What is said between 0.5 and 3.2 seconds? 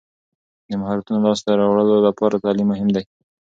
د مهارتونو لاسته راوړلو لپاره تعلیم مهم دی.